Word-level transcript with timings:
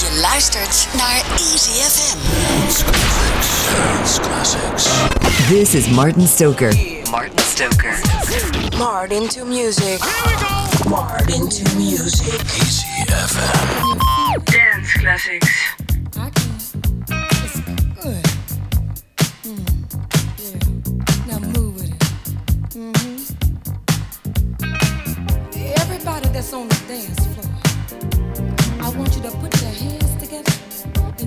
Je 0.00 0.18
luistert 0.20 0.88
naar 0.96 1.22
Easy 1.30 1.70
FM. 1.70 2.18
Dance 3.76 4.20
Classics. 4.20 4.88
This 5.48 5.74
is 5.74 5.88
Martin 5.88 6.26
Stoker. 6.26 6.74
Martin 7.10 7.38
Stoker. 7.38 8.00
Martin 8.78 9.28
to 9.28 9.44
music. 9.44 10.00
Martin 10.88 11.48
to 11.48 11.76
music. 11.76 12.40
Easy 12.42 13.04
FM. 13.06 13.98
Dance 14.44 14.98
classics. 14.98 15.74
I 16.16 16.30
can. 16.30 16.50
It's 17.44 17.60
good. 18.02 18.26
Yeah. 20.38 20.58
Now 21.26 21.38
move 21.38 21.74
with 21.74 21.90
it. 21.90 22.02
Everybody 25.80 26.28
that's 26.28 26.52
on 26.52 26.68
the 26.68 26.74
dance 26.88 27.21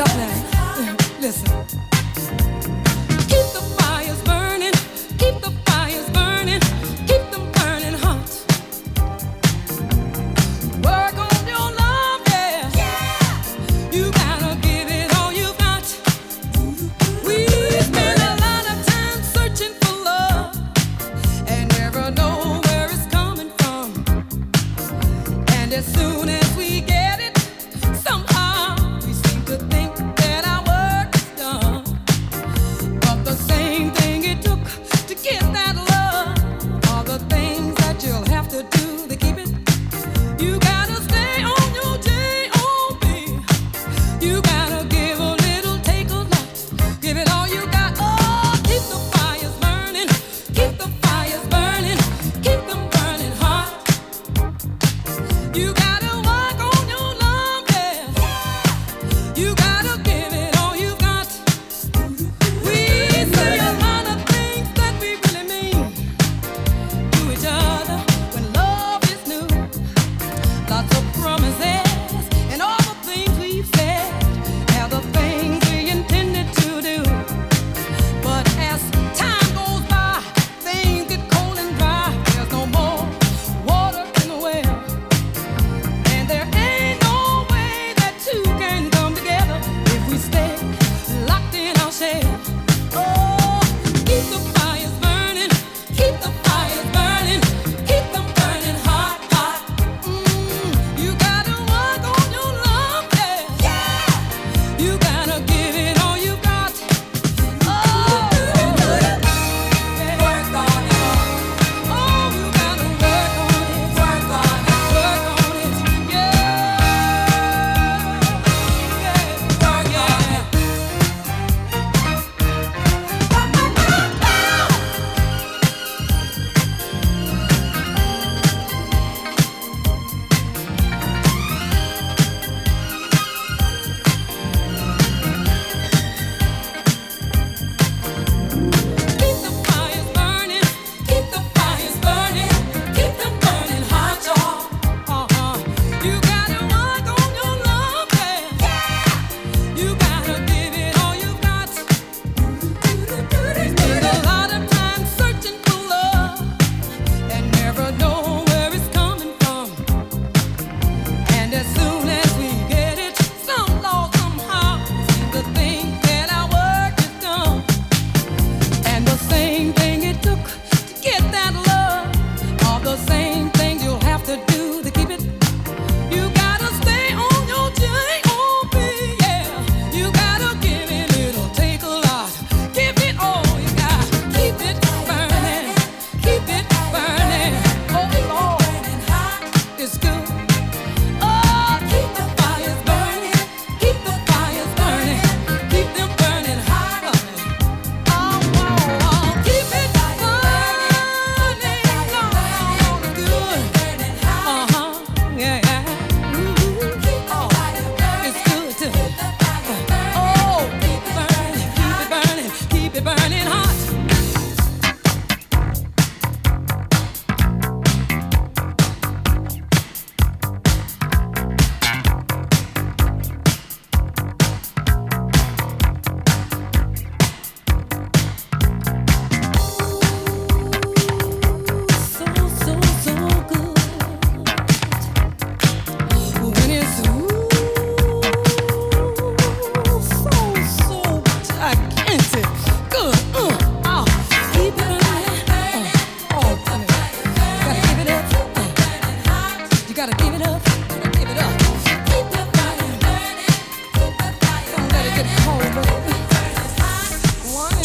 up 0.00 0.16
now. 0.16 0.39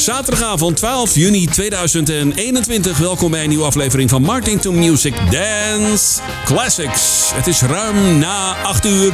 Zaterdagavond 0.05 0.77
12 0.77 1.15
juni 1.15 1.45
2021. 1.45 2.97
Welkom 2.97 3.31
bij 3.31 3.43
een 3.43 3.49
nieuwe 3.49 3.65
aflevering 3.65 4.09
van 4.09 4.21
Martin 4.21 4.59
to 4.59 4.71
Music 4.71 5.15
Dance 5.31 6.21
Classics. 6.43 7.31
Het 7.33 7.47
is 7.47 7.61
ruim 7.61 8.17
na 8.17 8.55
8 8.63 8.85
uur. 8.85 9.13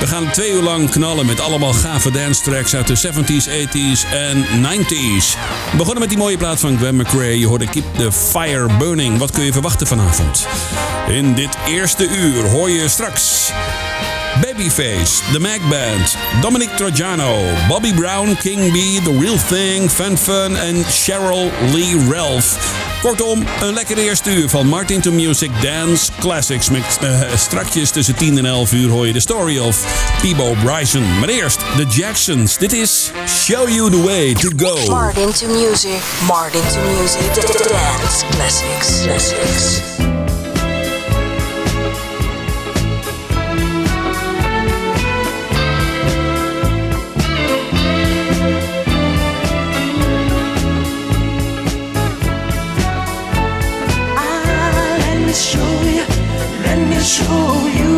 We 0.00 0.06
gaan 0.06 0.30
twee 0.30 0.52
uur 0.52 0.62
lang 0.62 0.90
knallen 0.90 1.26
met 1.26 1.40
allemaal 1.40 1.72
gave 1.72 2.10
dance 2.10 2.42
tracks 2.42 2.74
uit 2.74 2.86
de 2.86 2.96
70s, 2.96 3.48
80s 3.48 4.12
en 4.12 4.44
90s. 4.44 5.36
We 5.70 5.76
begonnen 5.76 6.00
met 6.00 6.08
die 6.08 6.18
mooie 6.18 6.36
plaat 6.36 6.60
van 6.60 6.76
Gwen 6.76 6.96
McRae. 6.96 7.38
Je 7.38 7.46
hoorde 7.46 7.68
Keep 7.68 7.84
the 7.96 8.12
Fire 8.12 8.76
Burning. 8.78 9.18
Wat 9.18 9.30
kun 9.30 9.44
je 9.44 9.52
verwachten 9.52 9.86
vanavond? 9.86 10.46
In 11.08 11.34
dit 11.34 11.56
eerste 11.66 12.08
uur 12.08 12.44
hoor 12.44 12.70
je 12.70 12.88
straks 12.88 13.52
Babyface, 14.62 15.32
The 15.32 15.40
Mac 15.40 15.60
Band, 15.68 16.16
Dominic 16.40 16.68
Trojano, 16.70 17.68
Bobby 17.68 17.92
Brown, 17.92 18.36
King 18.36 18.72
B, 18.72 19.00
The 19.00 19.10
Real 19.10 19.36
Thing, 19.36 19.88
Fun 19.88 20.16
Fun 20.16 20.56
en 20.56 20.84
Cheryl 20.84 21.50
Lee 21.72 21.96
Ralph. 22.08 22.56
Kortom, 23.00 23.44
een 23.60 23.74
lekker 23.74 23.98
eerste 23.98 24.30
uur 24.30 24.48
van 24.48 24.66
Martin 24.66 25.00
to 25.00 25.12
Music 25.12 25.50
Dance 25.62 26.12
Classics. 26.20 26.70
Met 26.70 26.98
uh, 27.02 27.20
strakjes 27.36 27.90
tussen 27.90 28.14
10 28.14 28.38
en 28.38 28.46
11 28.46 28.72
uur 28.72 28.90
hoor 28.90 29.06
je 29.06 29.12
de 29.12 29.20
story 29.20 29.58
of 29.58 29.84
Peebo 30.20 30.54
Bryson. 30.64 31.18
Maar 31.18 31.28
eerst 31.28 31.60
de 31.76 31.84
Jacksons. 31.84 32.58
Dit 32.58 32.72
is 32.72 33.10
Show 33.26 33.68
You 33.68 33.90
the 33.90 34.02
Way 34.02 34.34
to 34.34 34.50
Go. 34.56 34.90
Martin 34.90 35.32
to 35.32 35.46
Music. 35.46 36.00
Martin 36.26 36.60
to 36.60 36.78
Music. 36.98 37.34
Dance 37.34 38.24
Classics. 38.30 39.02
Classics. 39.02 40.01
Show 57.12 57.66
you 57.66 57.91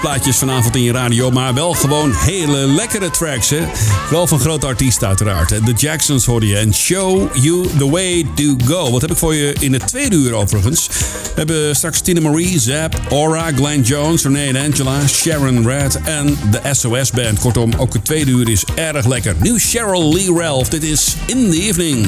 dansplaatjes 0.00 0.38
vanavond 0.38 0.76
in 0.76 0.82
je 0.82 0.92
radio, 0.92 1.30
maar 1.30 1.54
wel 1.54 1.72
gewoon 1.72 2.12
hele 2.14 2.56
lekkere 2.56 3.10
tracks. 3.10 3.50
Hè? 3.50 3.66
Wel 4.10 4.26
van 4.26 4.40
grote 4.40 4.66
artiesten 4.66 5.08
uiteraard. 5.08 5.48
De 5.48 5.72
Jacksons 5.72 6.26
hoorde 6.26 6.46
je 6.46 6.56
en 6.56 6.74
Show 6.74 7.36
You 7.36 7.66
The 7.78 7.90
Way 7.90 8.26
To 8.34 8.54
Go. 8.64 8.90
Wat 8.90 9.00
heb 9.00 9.10
ik 9.10 9.16
voor 9.16 9.34
je 9.34 9.54
in 9.58 9.72
het 9.72 9.86
tweede 9.86 10.16
uur 10.16 10.32
overigens? 10.32 10.86
We 10.86 11.32
hebben 11.34 11.76
straks 11.76 12.00
Tina 12.00 12.20
Marie, 12.20 12.60
Zap, 12.60 13.00
Aura, 13.10 13.52
Glenn 13.52 13.82
Jones, 13.82 14.22
Renee 14.22 14.48
en 14.48 14.56
Angela, 14.56 15.06
Sharon 15.06 15.66
Red 15.66 16.00
en 16.04 16.38
de 16.50 16.60
SOS 16.72 17.10
Band. 17.10 17.38
Kortom, 17.38 17.72
ook 17.76 17.92
het 17.92 18.04
tweede 18.04 18.30
uur 18.30 18.48
is 18.48 18.64
erg 18.74 19.06
lekker. 19.06 19.34
Nieuw 19.40 19.58
Cheryl 19.58 20.14
Lee 20.14 20.32
Ralph. 20.34 20.68
Dit 20.68 20.82
is 20.82 21.16
In 21.26 21.50
The 21.50 21.60
Evening. 21.60 22.06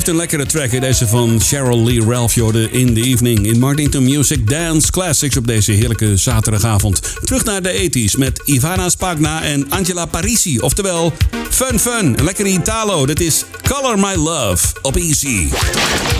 Blijft 0.00 0.18
een 0.18 0.28
lekkere 0.28 0.46
track, 0.46 0.80
deze 0.80 1.06
van 1.06 1.40
Cheryl 1.40 1.84
Lee 1.84 2.04
Ralph 2.04 2.34
Jordan 2.34 2.68
in 2.70 2.94
the 2.94 3.00
evening. 3.00 3.46
In 3.46 3.58
Martin 3.58 4.02
Music 4.02 4.48
Dance 4.48 4.90
Classics 4.90 5.36
op 5.36 5.46
deze 5.46 5.72
heerlijke 5.72 6.16
zaterdagavond. 6.16 7.00
Terug 7.24 7.44
naar 7.44 7.62
de 7.62 7.90
80s 7.90 8.18
met 8.18 8.42
Ivana 8.44 8.88
Spagna 8.88 9.42
en 9.42 9.70
Angela 9.70 10.06
Parisi. 10.06 10.58
Oftewel, 10.58 11.12
Fun 11.50 11.78
Fun, 11.78 12.18
een 12.18 12.24
lekkere 12.24 12.48
Italo. 12.48 13.06
Dit 13.06 13.20
is 13.20 13.44
Color 13.62 13.98
My 13.98 14.14
Love 14.14 14.66
op 14.82 14.96
Easy. 14.96 15.48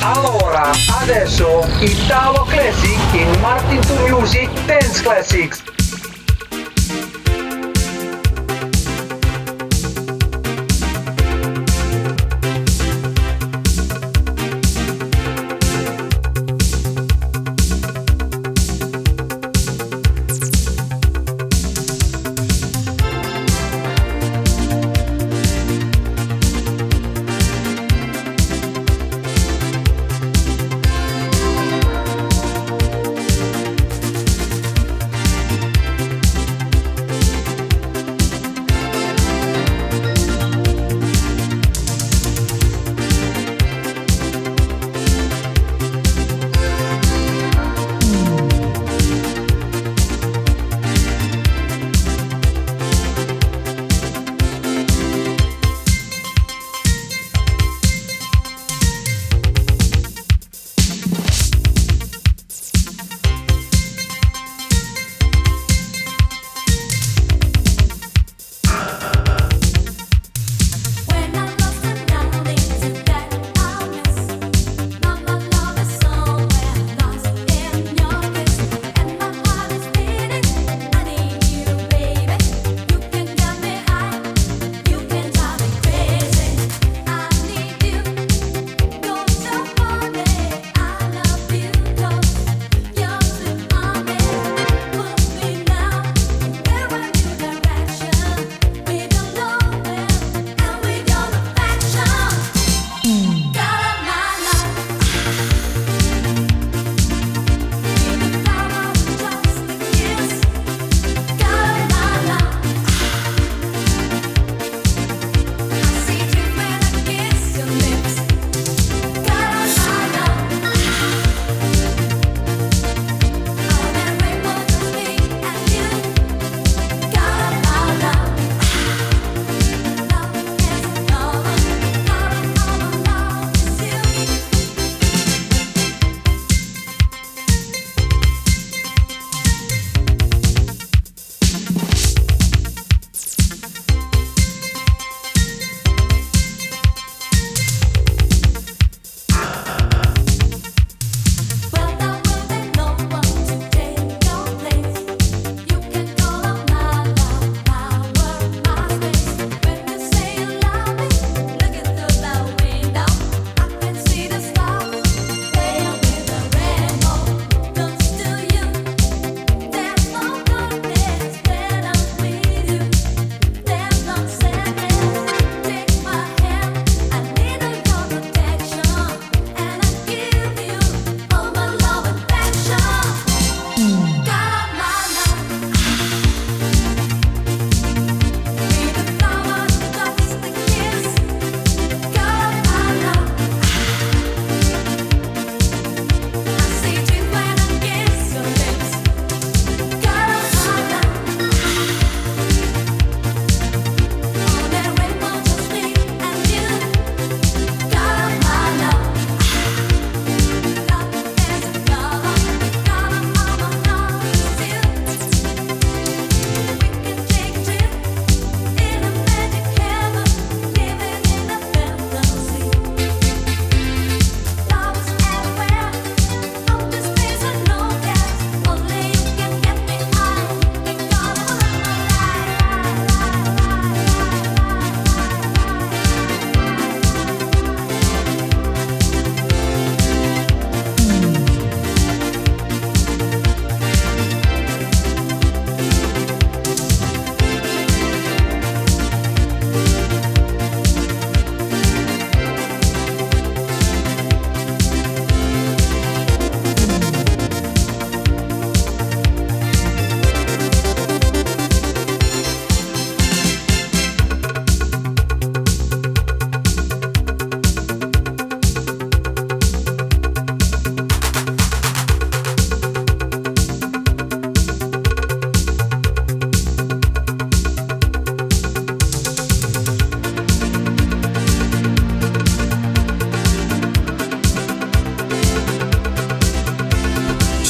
Allora, 0.03 0.71
adesso 1.03 1.65
Italo 1.83 2.45
Classic 2.45 2.99
in 3.13 3.41
Martin 3.41 3.81
to 3.81 4.19
Music 4.19 4.49
Dance 4.67 5.03
Classics. 5.03 5.70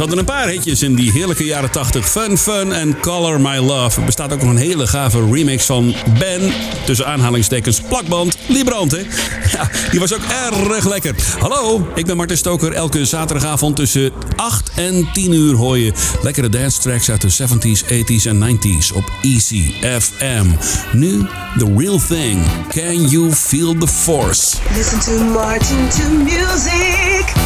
Hadden 0.00 0.18
een 0.18 0.24
paar 0.24 0.48
hitjes 0.48 0.82
in 0.82 0.94
die 0.94 1.12
heerlijke 1.12 1.44
jaren 1.44 1.70
80. 1.70 2.08
Fun 2.08 2.38
Fun 2.38 2.72
en 2.72 3.00
Color 3.00 3.40
My 3.40 3.56
Love. 3.56 4.00
Er 4.00 4.06
bestaat 4.06 4.32
ook 4.32 4.40
nog 4.40 4.50
een 4.50 4.56
hele 4.56 4.86
gave 4.86 5.30
remix 5.32 5.64
van 5.64 5.94
Ben, 6.18 6.52
tussen 6.84 7.06
aanhalingstekens 7.06 7.80
plakband, 7.80 8.36
Librand, 8.46 8.90
hè? 8.90 8.98
Ja, 9.52 9.70
die 9.90 10.00
was 10.00 10.14
ook 10.14 10.22
erg 10.52 10.88
lekker. 10.88 11.14
Hallo, 11.38 11.88
ik 11.94 12.06
ben 12.06 12.16
Martin 12.16 12.36
Stoker. 12.36 12.72
Elke 12.72 13.04
zaterdagavond 13.04 13.76
tussen 13.76 14.12
8 14.36 14.70
en 14.76 15.08
10 15.12 15.32
uur 15.32 15.54
hoor 15.54 15.78
je 15.78 15.92
lekkere 16.22 16.48
dance 16.48 16.80
tracks 16.80 17.10
uit 17.10 17.20
de 17.20 17.30
70s, 17.30 17.84
80s 17.84 18.26
en 18.26 18.58
90s 18.58 18.94
op 18.94 19.12
Easy 19.22 19.72
FM. 20.00 20.46
Nu 20.92 21.26
The 21.58 21.74
Real 21.76 22.00
Thing. 22.08 22.42
Can 22.68 23.08
You 23.08 23.32
Feel 23.32 23.74
the 23.78 23.86
Force? 23.86 24.56
Listen 24.74 25.00
to 25.00 25.24
Martin 25.24 25.88
to 25.88 26.08
music. 26.08 27.39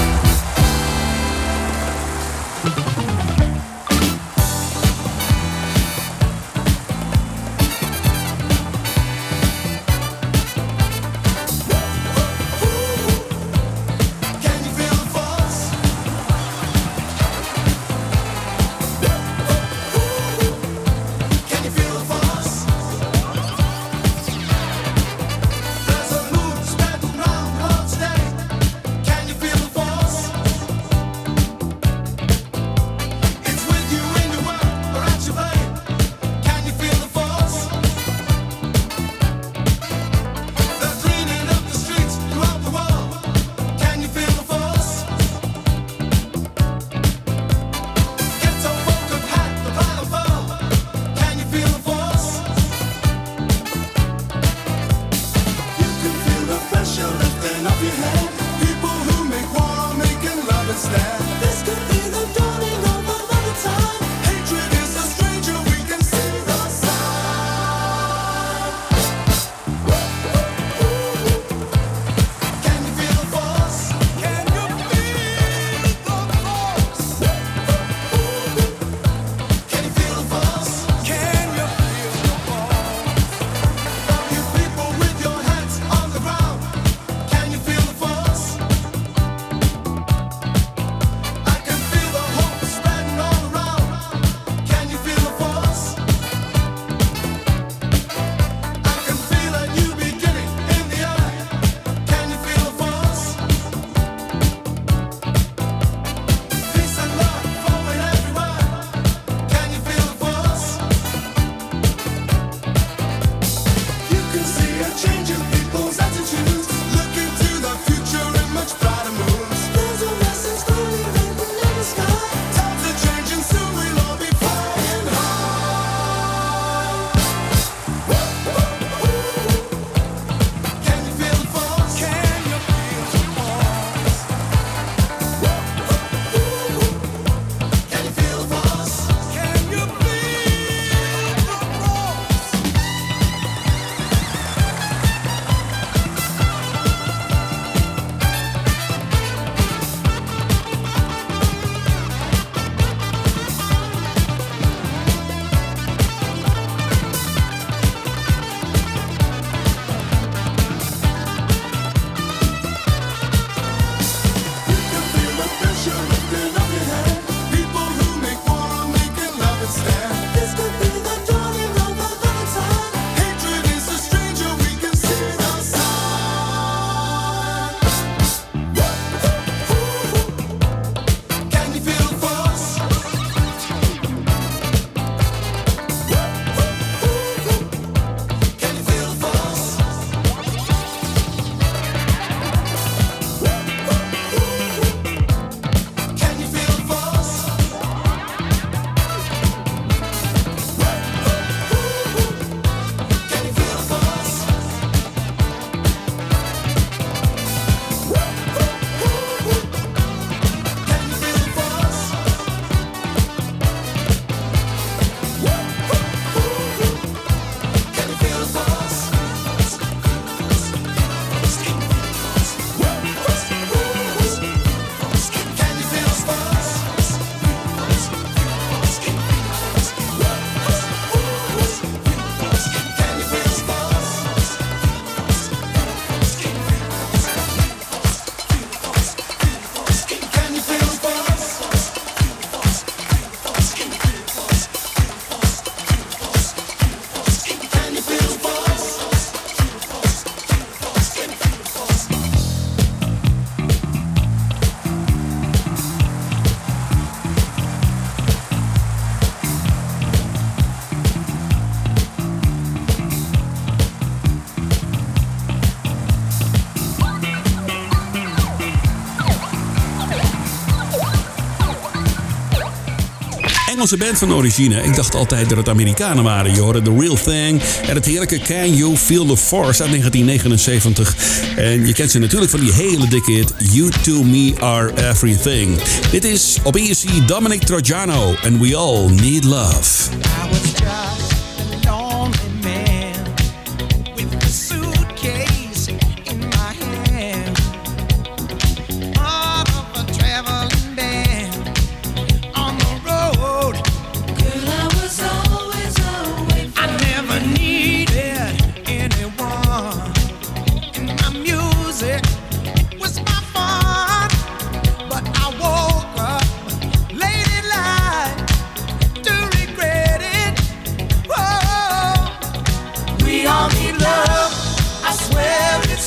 Engelse 273.85 274.05
band 274.05 274.19
van 274.19 274.39
origine. 274.39 274.83
Ik 274.83 274.95
dacht 274.95 275.15
altijd 275.15 275.49
dat 275.49 275.59
het 275.59 275.69
Amerikanen 275.69 276.25
waren. 276.25 276.55
Je 276.55 276.61
hoorde 276.61 276.83
The 276.83 276.97
Real 276.99 277.19
Thing 277.25 277.63
en 277.89 277.95
het 277.95 278.05
heerlijke 278.05 278.39
Can 278.39 278.75
You 278.75 278.97
Feel 278.97 279.27
the 279.27 279.37
Force 279.37 279.83
uit 279.83 279.91
1979. 279.91 281.17
En 281.57 281.87
je 281.87 281.93
kent 281.93 282.11
ze 282.11 282.19
natuurlijk 282.19 282.51
van 282.51 282.61
die 282.61 282.73
hele 282.73 283.09
dikke 283.09 283.33
hit 283.33 283.55
You 283.59 283.91
To 284.03 284.23
Me 284.23 284.55
Are 284.59 285.09
Everything. 285.11 285.81
Dit 286.11 286.25
is 286.25 286.59
op 286.63 286.77
ESC 286.77 287.09
Dominic 287.27 287.63
Trojano 287.63 288.35
and 288.45 288.61
We 288.61 288.77
All 288.77 289.11
Need 289.11 289.45
Love. 289.45 290.24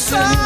sun. 0.00 0.39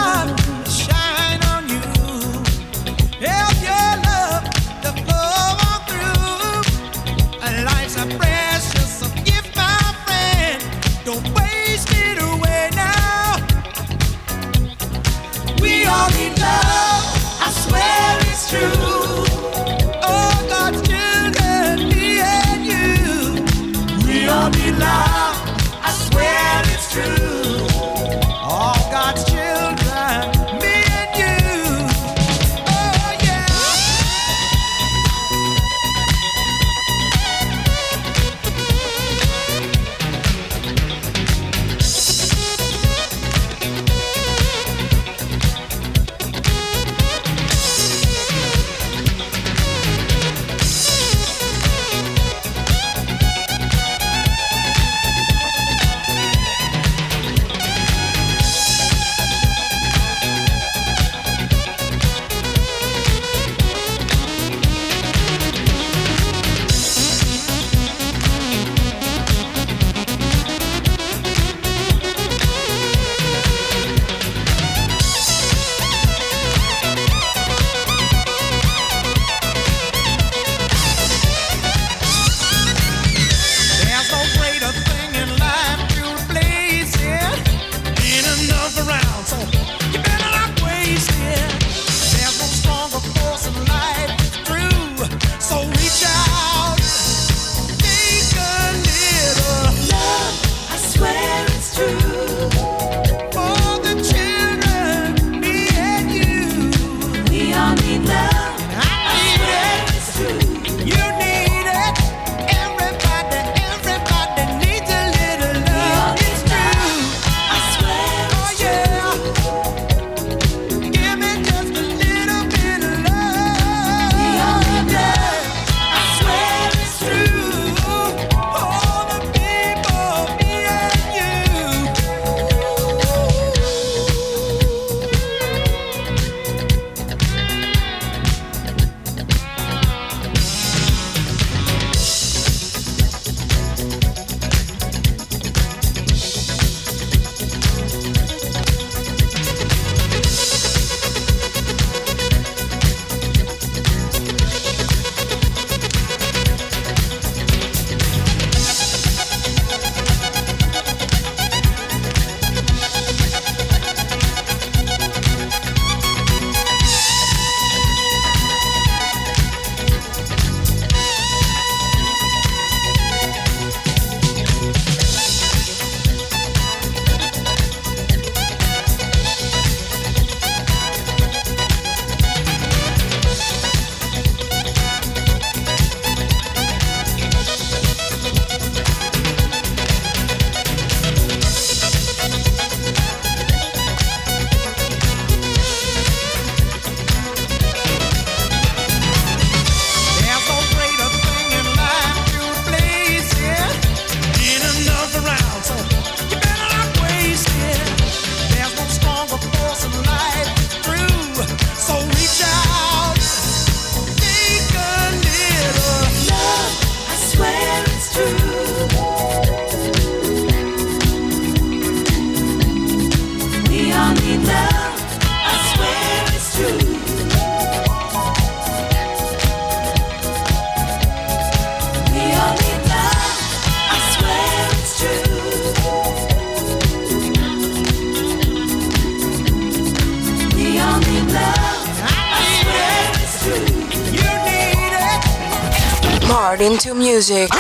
music. 247.31 247.54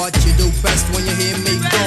what 0.00 0.16
you 0.24 0.32
do 0.40 0.48
best 0.64 0.88
when 0.94 1.04
you 1.04 1.14
hear 1.20 1.36
me 1.44 1.60
go. 1.60 1.86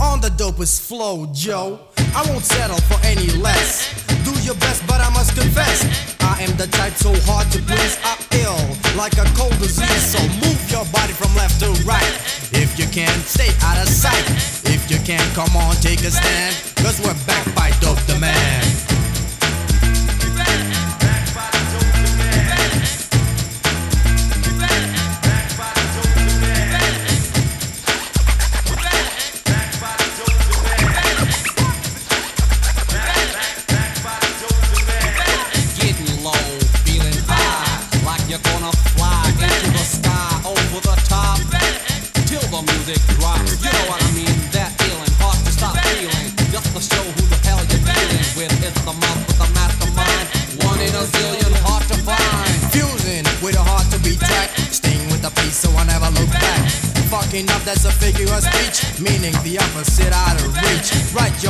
On 0.00 0.18
the 0.18 0.32
dopest 0.40 0.80
flow, 0.88 1.26
Joe. 1.34 1.78
I 2.16 2.24
won't 2.30 2.44
settle 2.44 2.80
for 2.88 2.98
any 3.04 3.28
less. 3.36 3.92
Do 4.24 4.32
your 4.40 4.54
best, 4.64 4.80
but 4.86 4.98
I 4.98 5.10
must 5.10 5.36
confess. 5.36 5.84
I 6.20 6.40
am 6.40 6.56
the 6.56 6.68
type 6.68 6.94
so 6.94 7.12
hard 7.28 7.52
to 7.52 7.58
please. 7.60 8.00
I 8.02 8.16
feel 8.32 8.56
like 8.96 9.12
a 9.20 9.26
cold 9.36 9.56
disease. 9.60 10.04
So 10.14 10.20
move 10.40 10.60
your 10.72 10.86
body 10.88 11.12
from 11.12 11.36
left 11.36 11.60
to 11.60 11.68
right. 11.84 12.14
If 12.56 12.78
you 12.78 12.86
can't 12.88 13.22
stay 13.28 13.52
out 13.60 13.76
of 13.76 13.88
sight. 13.88 14.26
If 14.64 14.90
you 14.90 14.96
can't 15.04 15.30
come 15.34 15.54
on, 15.54 15.74
take 15.84 16.00
a 16.00 16.10
stand. 16.10 16.56
Cause 16.80 16.96
we're 17.04 17.20
back 17.28 17.44
by 17.54 17.68
Dope 17.84 18.00
the 18.08 18.16
Man. 18.18 18.59
right, 61.12 61.42
yo. 61.42 61.49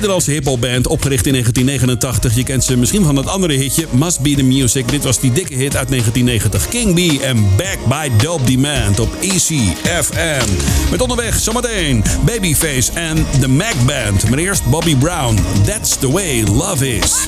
Nederlandse 0.00 0.30
hiphopband, 0.30 0.86
opgericht 0.86 1.26
in 1.26 1.32
1989. 1.32 2.34
Je 2.34 2.42
kent 2.42 2.64
ze 2.64 2.76
misschien 2.76 3.04
van 3.04 3.16
het 3.16 3.26
andere 3.26 3.52
hitje, 3.52 3.86
Must 3.90 4.20
Be 4.20 4.34
The 4.34 4.42
Music. 4.42 4.88
Dit 4.88 5.04
was 5.04 5.20
die 5.20 5.32
dikke 5.32 5.54
hit 5.54 5.76
uit 5.76 5.88
1990. 5.88 6.68
King 6.68 6.94
B 6.94 7.22
en 7.22 7.56
Back 7.56 7.78
By 7.88 8.22
Dope 8.22 8.44
Demand 8.44 9.00
op 9.00 9.08
ECFM. 9.20 10.48
Met 10.90 11.00
onderweg 11.00 11.38
zometeen 11.38 12.04
Babyface 12.24 12.92
en 12.92 13.26
The 13.40 13.48
Mac 13.48 13.74
Band. 13.86 14.28
Maar 14.30 14.38
eerst 14.38 14.70
Bobby 14.70 14.96
Brown. 14.96 15.38
That's 15.66 15.96
The 15.98 16.10
Way 16.10 16.42
Love 16.42 16.96
Is. 16.96 17.26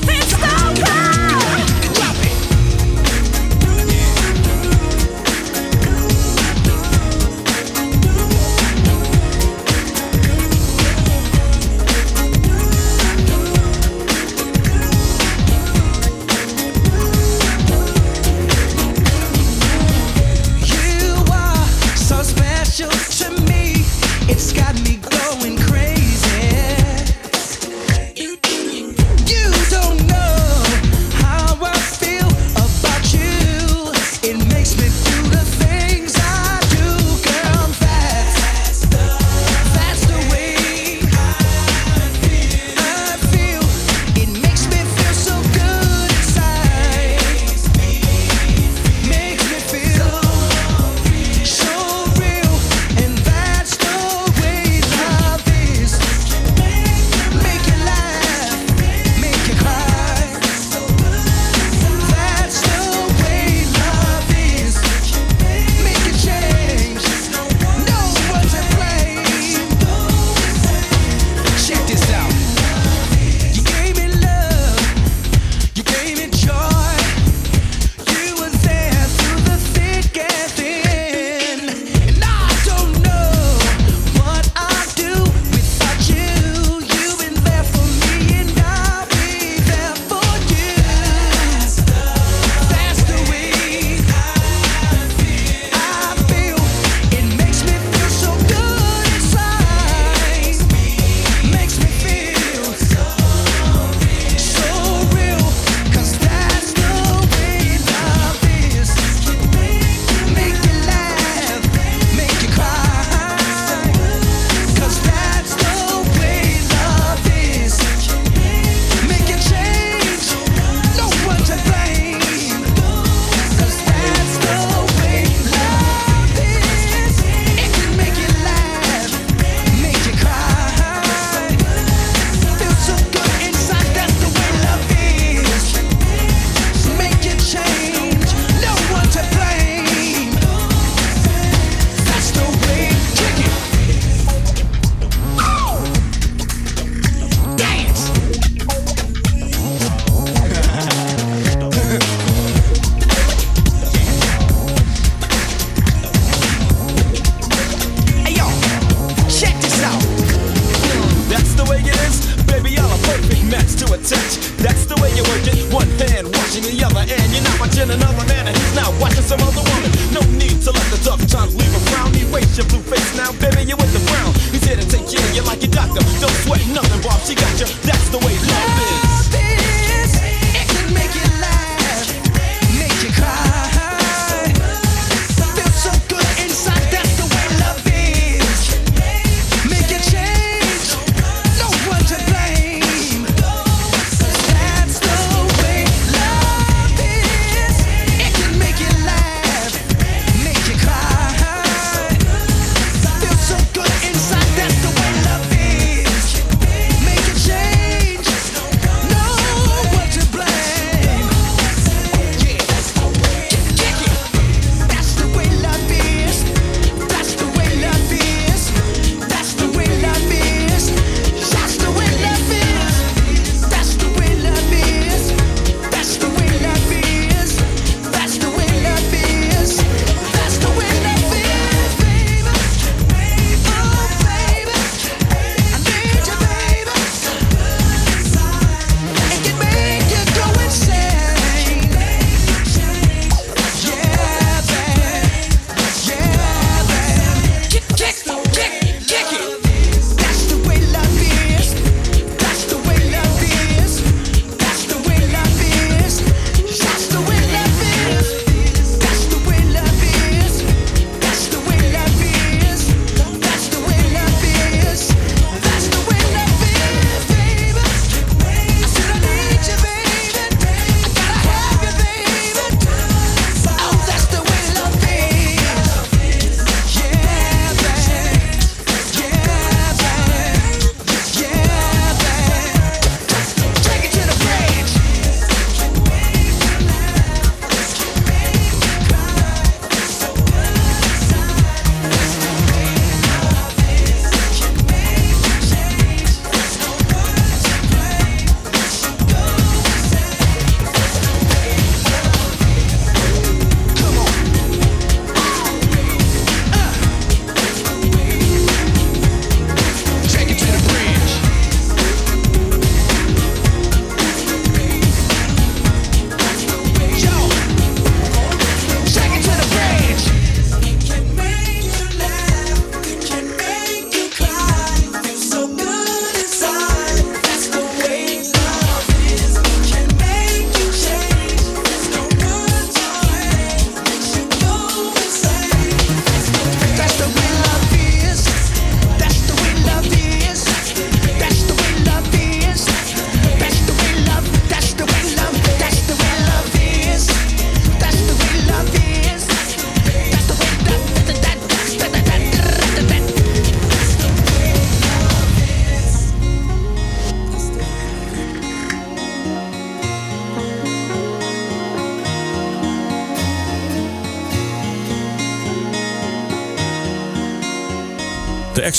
victim. 175.93 176.19
Don't 176.19 176.31
sweat 176.31 176.67
nothing, 176.67 177.01
Bob. 177.01 177.21
She 177.21 177.35
got 177.35 177.59
you. 177.59 177.67
That's 177.83 178.09
the 178.09 178.17
way 178.19 178.35
love 178.37 178.72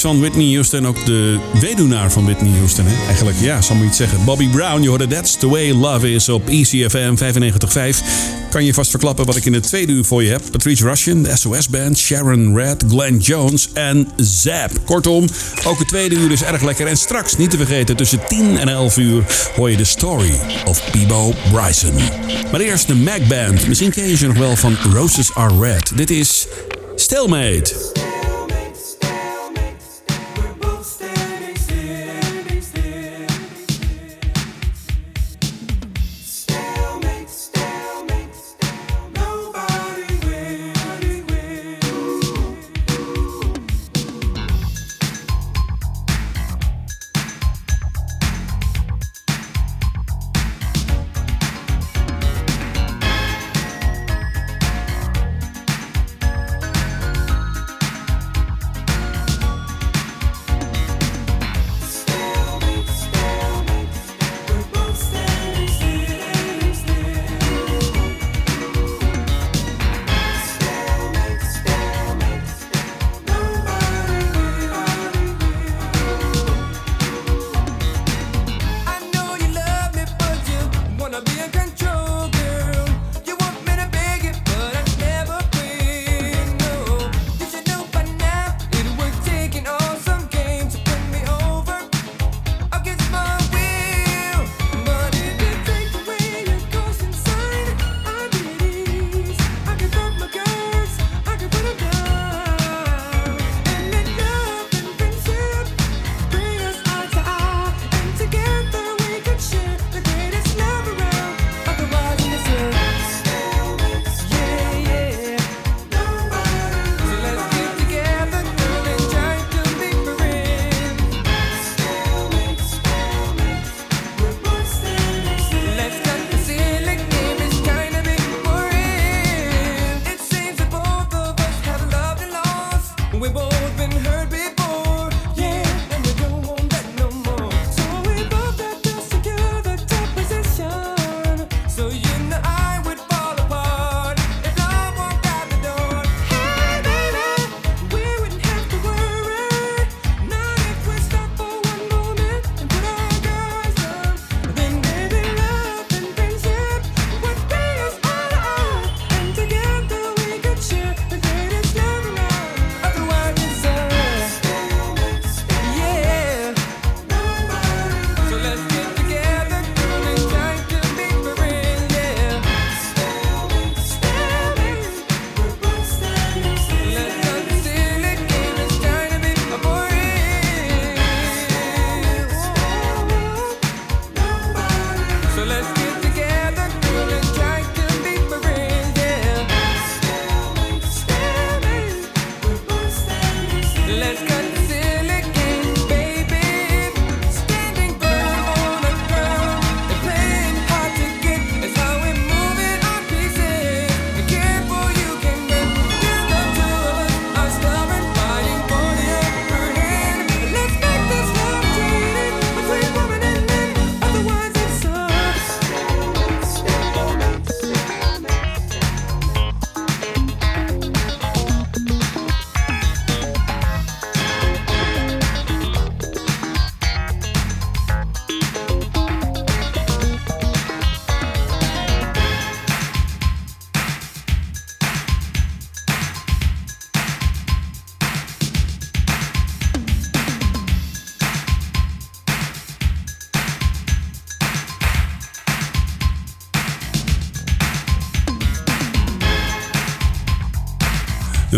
van 0.04 0.20
Whitney 0.20 0.52
Houston. 0.52 0.86
Ook 0.86 1.06
de 1.06 1.38
weduwnaar 1.60 2.12
van 2.12 2.24
Whitney 2.24 2.52
Houston. 2.58 2.84
Hè? 2.86 3.06
Eigenlijk, 3.06 3.36
ja, 3.40 3.62
zal 3.62 3.76
maar 3.76 3.86
iets 3.86 3.96
zeggen. 3.96 4.24
Bobby 4.24 4.48
Brown, 4.48 4.82
je 4.82 4.88
hoorde 4.88 5.06
That's 5.06 5.36
the 5.36 5.48
Way 5.48 5.72
Love 5.72 6.12
Is 6.12 6.28
op 6.28 6.48
ECFM 6.48 7.14
95.5. 7.14 8.04
Kan 8.50 8.64
je 8.64 8.74
vast 8.74 8.90
verklappen 8.90 9.26
wat 9.26 9.36
ik 9.36 9.44
in 9.44 9.52
het 9.52 9.62
tweede 9.62 9.92
uur 9.92 10.04
voor 10.04 10.22
je 10.22 10.30
heb. 10.30 10.42
Patrice 10.50 10.84
Russian, 10.84 11.22
de 11.22 11.36
SOS 11.36 11.68
Band, 11.68 11.98
Sharon 11.98 12.56
Red, 12.56 12.84
Glenn 12.88 13.16
Jones 13.16 13.68
en 13.72 14.08
Zap. 14.16 14.70
Kortom, 14.84 15.28
ook 15.64 15.78
het 15.78 15.88
tweede 15.88 16.14
uur 16.14 16.32
is 16.32 16.42
erg 16.42 16.62
lekker. 16.62 16.86
En 16.86 16.96
straks, 16.96 17.36
niet 17.36 17.50
te 17.50 17.56
vergeten, 17.56 17.96
tussen 17.96 18.20
10 18.28 18.58
en 18.58 18.68
11 18.68 18.96
uur 18.96 19.24
hoor 19.56 19.70
je 19.70 19.76
de 19.76 19.84
story 19.84 20.40
of 20.64 20.90
Bebo 20.92 21.34
Bryson. 21.52 21.94
Maar 22.50 22.60
eerst 22.60 22.86
de 22.86 22.94
Mac 22.94 23.28
Band. 23.28 23.68
Misschien 23.68 23.90
ken 23.90 24.08
je 24.08 24.16
ze 24.16 24.26
nog 24.26 24.38
wel 24.38 24.56
van 24.56 24.76
Roses 24.92 25.34
Are 25.34 25.58
Red. 25.60 25.92
Dit 25.96 26.10
is 26.10 26.46
Stelmeet. 26.94 28.03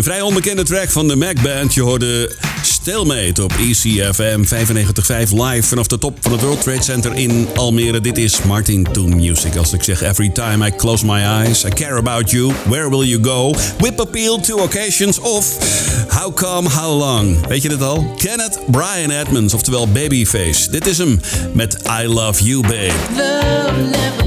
Vrij 0.07 0.21
onbekende 0.21 0.63
track 0.63 0.89
van 0.89 1.07
de 1.07 1.15
Mac 1.15 1.41
Band. 1.41 1.73
Je 1.73 1.81
hoorde 1.81 2.35
Stalemate 2.61 3.43
op 3.43 3.51
ECFM 3.51 4.43
95.5 4.43 5.31
live 5.31 5.67
vanaf 5.67 5.87
de 5.87 5.97
top 5.97 6.17
van 6.21 6.31
het 6.31 6.41
World 6.41 6.61
Trade 6.61 6.83
Center 6.83 7.15
in 7.15 7.47
Almere. 7.55 8.01
Dit 8.01 8.17
is 8.17 8.41
Martin 8.41 8.87
to 8.91 9.07
Music. 9.07 9.55
Als 9.55 9.73
ik 9.73 9.83
zeg 9.83 10.01
every 10.01 10.29
time 10.29 10.67
I 10.67 10.75
close 10.75 11.05
my 11.05 11.21
eyes, 11.21 11.63
I 11.63 11.69
care 11.69 11.97
about 11.97 12.31
you. 12.31 12.53
Where 12.65 12.89
will 12.89 13.07
you 13.07 13.23
go? 13.23 13.55
Whip 13.77 13.99
appeal 13.99 14.39
to 14.39 14.57
occasions 14.57 15.19
of 15.19 15.45
How 16.07 16.33
come, 16.33 16.69
how 16.69 16.97
long? 16.97 17.47
Weet 17.47 17.61
je 17.61 17.69
het 17.69 17.81
al? 17.81 18.13
Kenneth 18.17 18.59
Brian 18.67 19.09
Edmonds, 19.09 19.53
oftewel 19.53 19.87
Babyface. 19.87 20.71
Dit 20.71 20.87
is 20.87 20.97
hem 20.97 21.19
met 21.53 21.77
I 22.01 22.07
Love 22.07 22.43
You 22.43 22.61
Babe. 22.61 24.26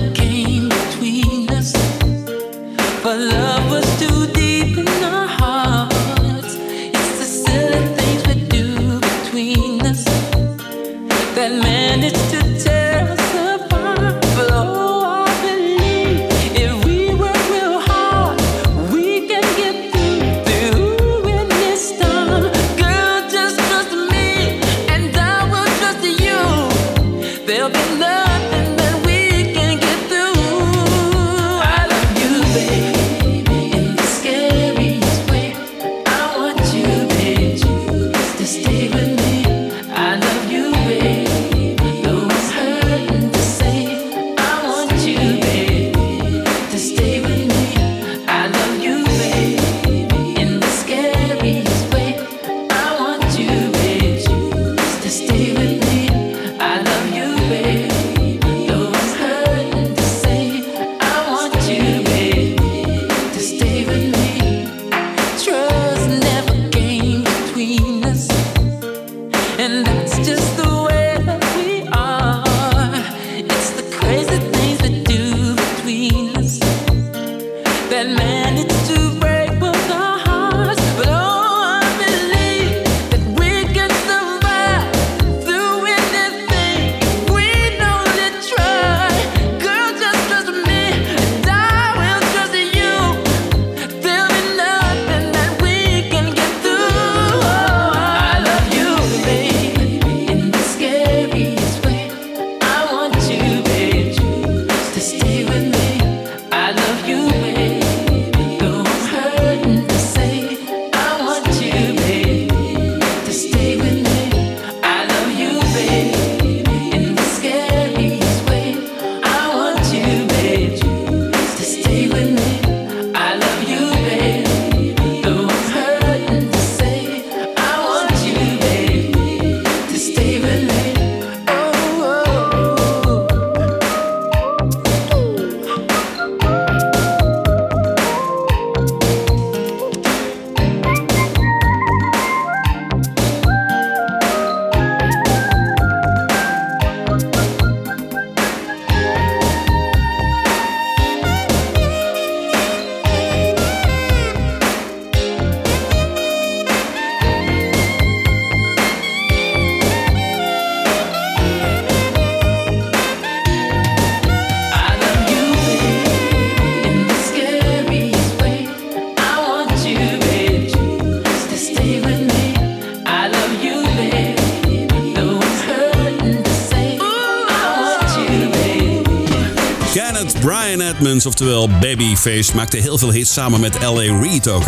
Oftewel 181.00 181.68
Babyface, 181.68 182.54
maakte 182.54 182.76
heel 182.76 182.98
veel 182.98 183.12
hits 183.12 183.32
samen 183.32 183.60
met 183.60 183.82
L.A. 183.82 184.20
Reid 184.22 184.48
ook. 184.48 184.66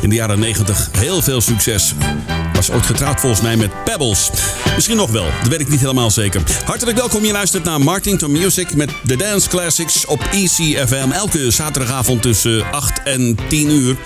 In 0.00 0.08
de 0.08 0.14
jaren 0.14 0.38
90 0.38 0.88
heel 0.98 1.22
veel 1.22 1.40
succes. 1.40 1.94
Was 2.52 2.70
ooit 2.70 2.86
getrouwd 2.86 3.20
volgens 3.20 3.40
mij 3.40 3.56
met 3.56 3.84
Pebbles. 3.84 4.30
Misschien 4.74 4.96
nog 4.96 5.10
wel, 5.10 5.26
dat 5.42 5.50
weet 5.50 5.60
ik 5.60 5.68
niet 5.68 5.80
helemaal 5.80 6.10
zeker. 6.10 6.42
Hartelijk 6.64 6.98
welkom, 6.98 7.24
je 7.24 7.32
luistert 7.32 7.64
naar 7.64 7.80
Martin 7.80 8.18
to 8.18 8.28
Music 8.28 8.74
met 8.74 8.90
de 9.02 9.16
Dance 9.16 9.48
Classics 9.48 10.06
op 10.06 10.28
ECFM. 10.32 11.10
Elke 11.10 11.50
zaterdagavond 11.50 12.22
tussen 12.22 12.72
8 12.72 13.02
en 13.02 13.38
10 13.48 13.70
uur. 13.70 13.96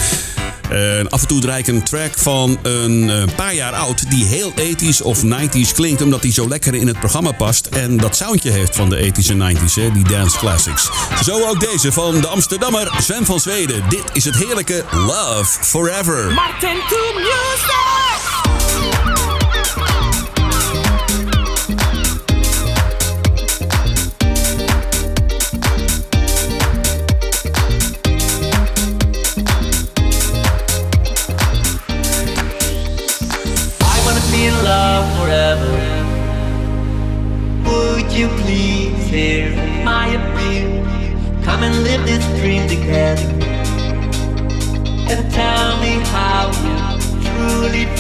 En 0.71 1.09
af 1.09 1.21
en 1.21 1.29
toe 1.29 1.41
draai 1.41 1.59
ik 1.59 1.67
een 1.67 1.83
track 1.83 2.19
van 2.19 2.59
een 2.63 3.11
eh, 3.11 3.35
paar 3.37 3.55
jaar 3.55 3.73
oud 3.73 4.11
die 4.11 4.25
heel 4.25 4.53
ethisch 4.55 5.01
of 5.01 5.23
90s 5.25 5.75
klinkt, 5.75 6.03
omdat 6.03 6.23
die 6.23 6.33
zo 6.33 6.49
lekker 6.49 6.75
in 6.75 6.87
het 6.87 6.99
programma 6.99 7.33
past 7.33 7.67
en 7.67 7.97
dat 7.97 8.17
soundje 8.17 8.51
heeft 8.51 8.77
van 8.77 8.89
de 8.89 9.13
80s 9.13 9.31
en 9.31 9.57
90s, 9.57 9.75
hè, 9.75 9.93
die 9.93 10.09
dance 10.09 10.39
classics. 10.39 10.91
Zo 11.23 11.49
ook 11.49 11.61
deze 11.61 11.93
van 11.93 12.21
de 12.21 12.27
Amsterdammer 12.27 12.91
Sven 13.03 13.25
van 13.25 13.41
Zweden. 13.41 13.83
Dit 13.89 14.05
is 14.13 14.25
het 14.25 14.37
heerlijke 14.37 14.85
Love 14.91 15.65
Forever. 15.65 16.33
Martin 16.33 16.79
to 16.89 17.15
music. 17.15 18.08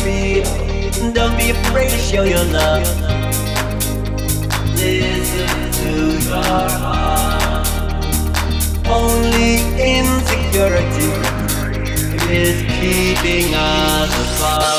Feel. 0.09 1.12
Don't 1.12 1.36
be 1.36 1.50
afraid 1.50 1.90
to 1.90 1.98
show 1.98 2.24
your 2.24 2.44
love. 2.44 2.86
Listen 4.74 5.54
to 5.80 5.92
your 6.28 6.68
heart. 6.82 7.66
Only 8.86 9.52
insecurity 9.96 11.11
is 12.32 12.59
keeping 12.78 13.54
us 13.54 14.12
apart. 14.24 14.78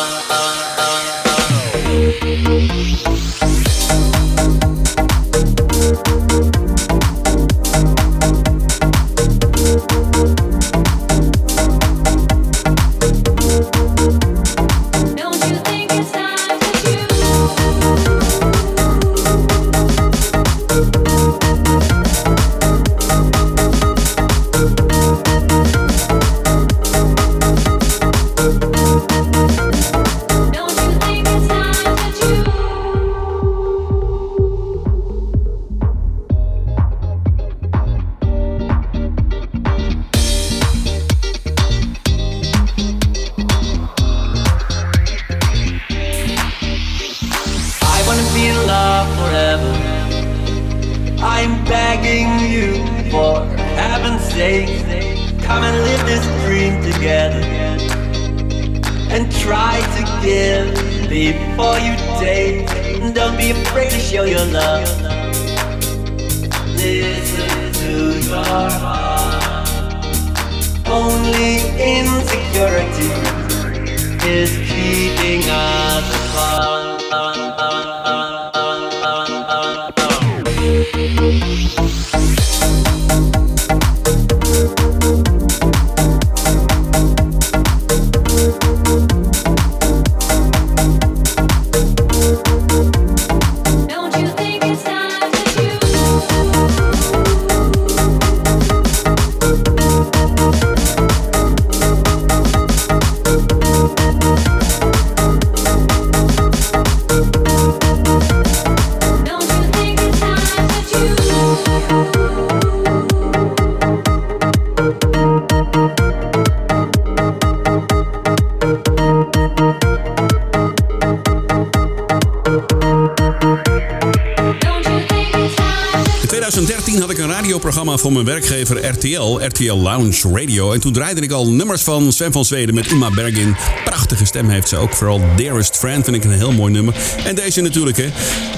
Voor 128.13 128.23
mijn 128.23 128.39
werkgever 128.39 128.85
RTL, 128.85 129.39
RTL 129.45 129.73
Lounge 129.73 130.39
Radio. 130.39 130.71
En 130.73 130.79
toen 130.79 130.93
draaide 130.93 131.21
ik 131.21 131.31
al 131.31 131.51
nummers 131.51 131.81
van 131.81 132.13
Sven 132.13 132.31
van 132.31 132.45
Zweden 132.45 132.75
met 132.75 132.91
Uma 132.91 133.09
Bergin. 133.09 133.55
Prachtige 133.83 134.25
stem 134.25 134.49
heeft 134.49 134.69
ze 134.69 134.77
ook. 134.77 134.93
Vooral 134.93 135.21
Dearest 135.35 135.77
Friend 135.77 136.03
vind 136.03 136.15
ik 136.15 136.23
een 136.23 136.31
heel 136.31 136.51
mooi 136.51 136.73
nummer. 136.73 136.95
En 137.25 137.35
deze 137.35 137.61
natuurlijk, 137.61 137.97
hè. 137.97 138.09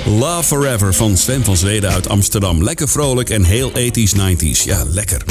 Love 0.05 0.43
Forever 0.43 0.93
van 0.93 1.17
Sven 1.17 1.43
van 1.43 1.57
Zweden 1.57 1.91
uit 1.91 2.09
Amsterdam. 2.09 2.63
Lekker 2.63 2.89
vrolijk 2.89 3.29
en 3.29 3.43
heel 3.43 3.71
80s, 3.71 4.15
90s. 4.15 4.63
Ja, 4.63 4.83
lekker. 4.91 5.21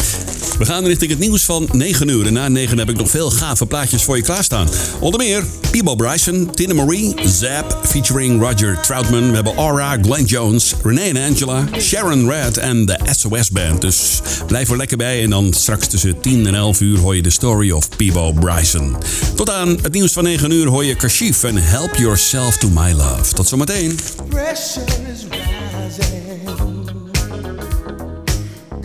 We 0.61 0.67
gaan 0.67 0.85
richting 0.85 1.11
het 1.11 1.19
nieuws 1.19 1.45
van 1.45 1.69
9 1.73 2.09
uur. 2.09 2.27
En 2.27 2.33
na 2.33 2.49
9 2.49 2.79
heb 2.79 2.89
ik 2.89 2.97
nog 2.97 3.11
veel 3.11 3.31
gave 3.31 3.67
plaatjes 3.67 4.03
voor 4.03 4.17
je 4.17 4.23
klaarstaan. 4.23 4.69
Onder 5.01 5.21
meer 5.21 5.45
Peebo 5.71 5.95
Bryson, 5.95 6.51
Tina 6.55 6.75
Marie, 6.75 7.15
Zap 7.25 7.81
featuring 7.83 8.43
Roger 8.43 8.81
Troutman. 8.81 9.29
We 9.29 9.35
hebben 9.35 9.55
Aura, 9.55 9.99
Glenn 10.03 10.25
Jones, 10.25 10.75
Renee 10.83 11.13
en 11.13 11.31
Angela, 11.31 11.65
Sharon 11.79 12.31
Red 12.31 12.57
en 12.57 12.87
de 12.87 12.99
SOS 13.11 13.51
Band. 13.51 13.81
Dus 13.81 14.21
blijf 14.47 14.71
er 14.71 14.77
lekker 14.77 14.97
bij 14.97 15.23
en 15.23 15.31
dan 15.31 15.53
straks 15.53 15.87
tussen 15.87 16.21
10 16.21 16.47
en 16.47 16.55
11 16.55 16.81
uur 16.81 16.99
hoor 16.99 17.17
je 17.17 17.23
de 17.23 17.31
story 17.31 17.71
of 17.71 17.89
Peebo 17.97 18.33
Bryson. 18.33 18.97
Tot 19.35 19.51
aan 19.51 19.69
het 19.69 19.93
nieuws 19.93 20.13
van 20.13 20.25
9 20.25 20.51
uur 20.51 20.67
hoor 20.67 20.85
je 20.85 20.95
Kashif 20.95 21.43
en 21.43 21.57
Help 21.57 21.97
Yourself 21.97 22.57
to 22.57 22.69
My 22.69 22.93
Love. 22.93 23.35
Tot 23.35 23.49
zometeen. 23.49 23.99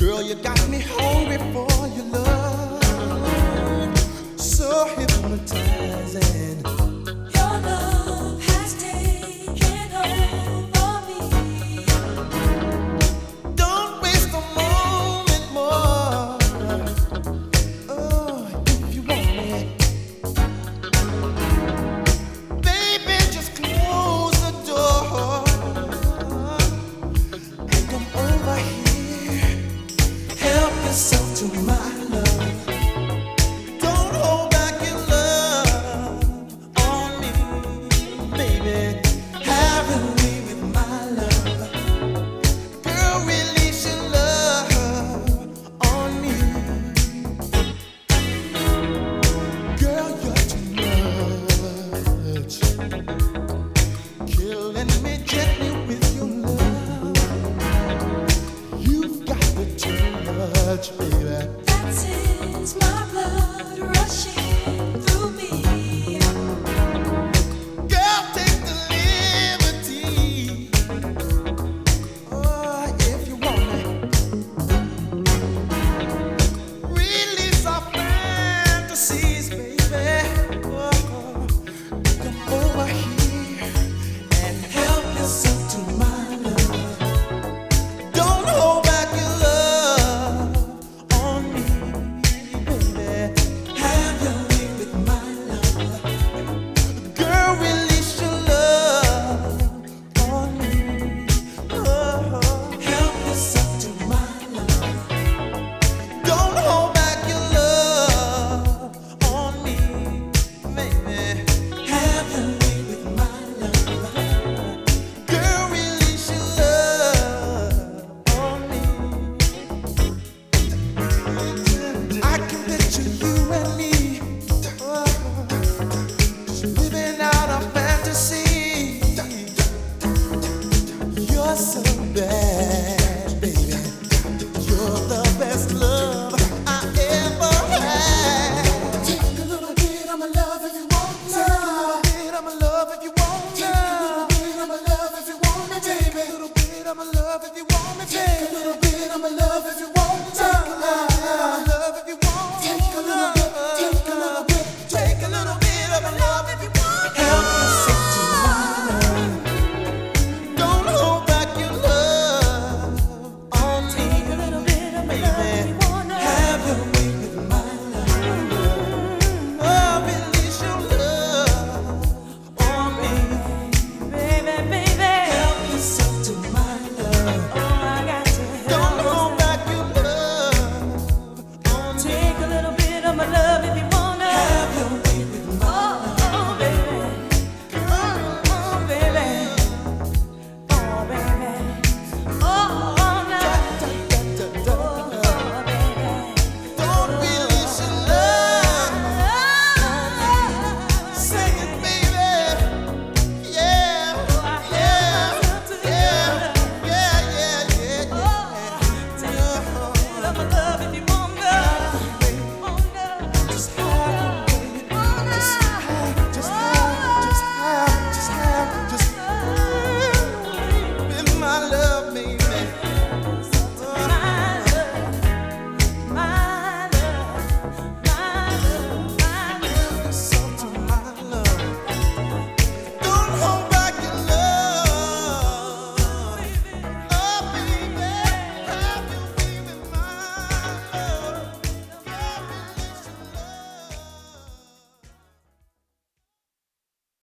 Girl, 0.05 0.21
you 0.21 0.35
got 0.35 0.69
me 0.69 0.81
hungry 0.87 1.39
for 1.51 1.67
your 1.95 2.05
love. 2.05 2.79
So 4.37 4.85
hypnotizing. 4.89 5.74